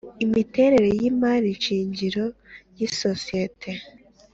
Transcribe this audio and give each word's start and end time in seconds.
imiterere 0.25 0.89
y’imari 1.01 1.49
shingiro 1.63 2.25
y’isosiyete; 2.77 3.71